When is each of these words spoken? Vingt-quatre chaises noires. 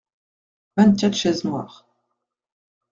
Vingt-quatre 0.77 1.13
chaises 1.15 1.43
noires. 1.43 1.85